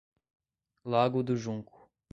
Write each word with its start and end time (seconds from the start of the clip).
Lago 0.83 1.21
do 1.21 1.37
Junco 1.37 1.87